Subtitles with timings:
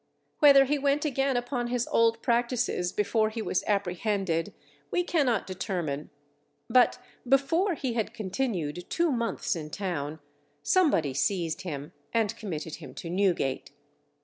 [0.39, 4.51] Whether he went again upon his old practices before he was apprehended,
[4.89, 6.09] we cannot determine,
[6.67, 6.97] but
[7.29, 10.19] before he had continued two months in town,
[10.63, 13.73] somebody seized him, and committed him to Newgate.